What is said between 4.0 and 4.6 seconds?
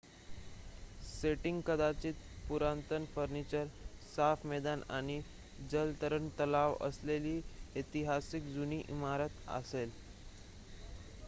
साफ